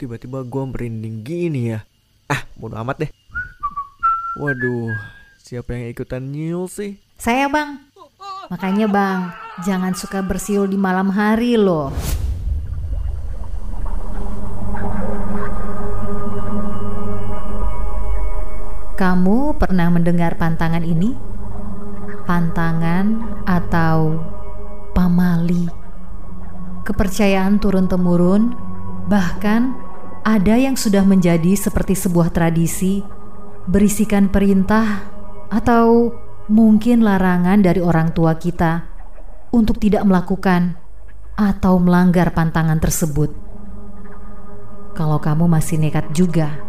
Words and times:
tiba-tiba 0.00 0.40
gue 0.40 0.64
merinding 0.64 1.20
gini 1.20 1.76
ya? 1.76 1.84
Ah, 2.32 2.48
bodo 2.56 2.80
amat 2.80 3.04
deh. 3.04 3.10
Waduh, 4.40 4.94
siapa 5.36 5.76
yang 5.76 5.92
ikutan 5.92 6.32
nyul 6.32 6.64
sih? 6.70 6.96
Saya 7.20 7.50
bang. 7.52 7.76
Makanya 8.48 8.86
bang, 8.88 9.20
jangan 9.62 9.92
suka 9.92 10.24
bersiul 10.24 10.66
di 10.66 10.80
malam 10.80 11.12
hari 11.12 11.60
loh. 11.60 11.92
Kamu 18.96 19.56
pernah 19.60 19.88
mendengar 19.88 20.36
pantangan 20.36 20.84
ini? 20.84 21.12
Pantangan 22.24 23.06
atau 23.48 24.20
pamali. 24.92 25.68
Kepercayaan 26.84 27.60
turun-temurun, 27.60 28.69
bahkan 29.10 29.74
ada 30.22 30.54
yang 30.54 30.78
sudah 30.78 31.02
menjadi 31.02 31.58
seperti 31.58 31.98
sebuah 31.98 32.30
tradisi, 32.30 33.02
berisikan 33.66 34.30
perintah 34.30 35.10
atau 35.50 36.14
mungkin 36.46 37.02
larangan 37.02 37.58
dari 37.58 37.82
orang 37.82 38.14
tua 38.14 38.38
kita 38.38 38.86
untuk 39.50 39.82
tidak 39.82 40.06
melakukan 40.06 40.78
atau 41.34 41.82
melanggar 41.82 42.30
pantangan 42.30 42.78
tersebut. 42.78 43.34
Kalau 44.94 45.18
kamu 45.18 45.50
masih 45.50 45.82
nekat 45.82 46.06
juga, 46.14 46.62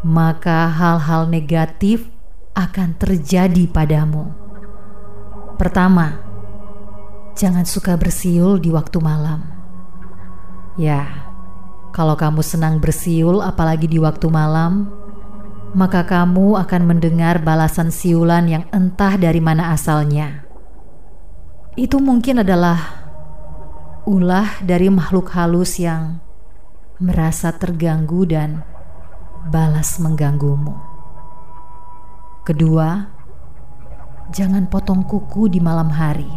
maka 0.00 0.72
hal-hal 0.72 1.28
negatif 1.28 2.08
akan 2.56 2.96
terjadi 2.96 3.68
padamu. 3.68 4.32
Pertama, 5.60 6.24
jangan 7.36 7.68
suka 7.68 8.00
bersiul 8.00 8.56
di 8.64 8.72
waktu 8.72 8.96
malam. 8.96 9.44
Ya, 10.80 11.29
kalau 11.90 12.14
kamu 12.14 12.42
senang 12.42 12.78
bersiul, 12.78 13.42
apalagi 13.42 13.90
di 13.90 13.98
waktu 13.98 14.30
malam, 14.30 14.90
maka 15.74 16.02
kamu 16.02 16.58
akan 16.58 16.82
mendengar 16.86 17.38
balasan 17.42 17.94
siulan 17.94 18.46
yang 18.50 18.64
entah 18.74 19.14
dari 19.14 19.38
mana 19.38 19.70
asalnya. 19.74 20.46
Itu 21.78 22.02
mungkin 22.02 22.42
adalah 22.42 23.06
ulah 24.06 24.58
dari 24.66 24.90
makhluk 24.90 25.30
halus 25.34 25.78
yang 25.78 26.18
merasa 26.98 27.54
terganggu 27.54 28.26
dan 28.26 28.66
balas 29.46 30.02
mengganggumu. 30.02 30.74
Kedua, 32.42 33.06
jangan 34.34 34.66
potong 34.66 35.06
kuku 35.06 35.46
di 35.54 35.62
malam 35.62 35.94
hari. 35.94 36.28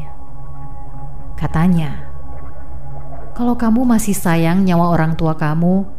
Katanya, 1.33 2.12
kalau 3.33 3.57
kamu 3.57 3.81
masih 3.81 4.13
sayang 4.13 4.61
nyawa 4.61 4.93
orang 4.93 5.17
tua 5.17 5.33
kamu, 5.33 5.89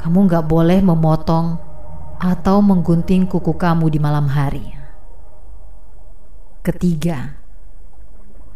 kamu 0.00 0.18
nggak 0.32 0.48
boleh 0.48 0.80
memotong 0.80 1.60
atau 2.16 2.64
menggunting 2.64 3.28
kuku 3.28 3.52
kamu 3.52 3.92
di 3.92 4.00
malam 4.00 4.24
hari. 4.32 4.64
Ketiga, 6.64 7.36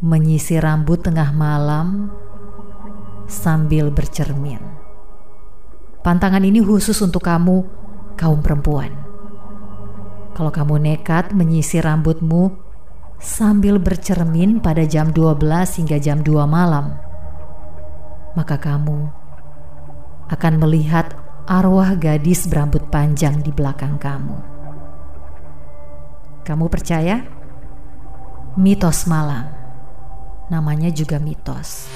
menyisir 0.00 0.64
rambut 0.64 1.04
tengah 1.04 1.36
malam 1.36 2.08
sambil 3.28 3.92
bercermin. 3.92 4.58
Pantangan 6.00 6.40
ini 6.40 6.64
khusus 6.64 6.96
untuk 7.04 7.20
kamu, 7.28 7.68
kaum 8.16 8.40
perempuan. 8.40 8.88
Kalau 10.32 10.48
kamu 10.48 10.80
nekat 10.80 11.36
menyisir 11.36 11.84
rambutmu 11.84 12.56
sambil 13.20 13.76
bercermin 13.76 14.64
pada 14.64 14.88
jam 14.88 15.12
12 15.12 15.44
hingga 15.76 16.00
jam 16.00 16.24
2 16.24 16.48
malam, 16.48 17.09
maka 18.38 18.56
kamu 18.60 19.10
akan 20.30 20.54
melihat 20.62 21.10
arwah 21.50 21.98
gadis 21.98 22.46
berambut 22.46 22.86
panjang 22.92 23.42
di 23.42 23.50
belakang 23.50 23.98
kamu. 23.98 24.38
Kamu 26.46 26.66
percaya? 26.70 27.26
Mitos 28.54 29.06
malam. 29.10 29.50
Namanya 30.50 30.90
juga 30.90 31.18
mitos. 31.18 31.90